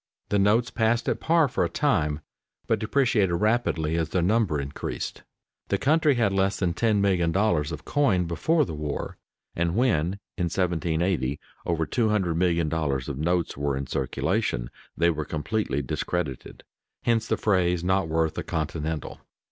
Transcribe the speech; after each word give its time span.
The 0.29 0.39
notes 0.39 0.71
passed 0.71 1.07
at 1.07 1.19
par 1.19 1.47
for 1.47 1.63
a 1.63 1.69
time, 1.69 2.21
but 2.65 2.79
depreciated 2.79 3.35
rapidly 3.35 3.97
as 3.97 4.09
their 4.09 4.23
number 4.23 4.59
increased. 4.59 5.21
The 5.67 5.77
country 5.77 6.15
had 6.15 6.33
less 6.33 6.57
than 6.57 6.73
$10,000,000 6.73 7.71
of 7.71 7.85
coin 7.85 8.25
before 8.25 8.65
the 8.65 8.73
war, 8.73 9.19
and 9.55 9.75
when, 9.75 10.13
in 10.39 10.45
1780, 10.49 11.39
over 11.67 11.85
$200,000,000 11.85 13.07
of 13.09 13.19
notes 13.19 13.55
were 13.55 13.77
in 13.77 13.85
circulation 13.85 14.71
they 14.97 15.11
were 15.11 15.23
completely 15.23 15.83
discredited; 15.83 16.63
hence 17.03 17.27
the 17.27 17.37
phrase 17.37 17.83
"not 17.83 18.07
worth 18.09 18.35
a 18.39 18.43
continental." 18.43 19.19